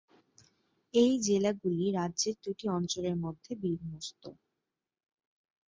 [0.93, 4.23] এই জেলাগুলি রাজ্যের দুটি অঞ্চলের মধ্যে বিন্যস্ত।